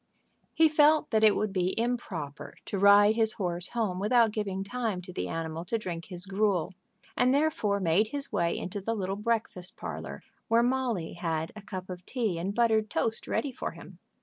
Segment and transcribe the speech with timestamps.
[0.55, 4.99] He felt that it would be improper to ride his horse home without giving time
[5.03, 6.73] to the animal to drink his gruel,
[7.15, 11.87] and therefore made his way into the little breakfast parlor, where Molly had a cup
[11.87, 13.99] of tea and buttered toast ready for him.